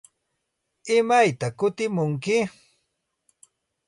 [0.97, 2.37] ¿Imaytaq kutimunki?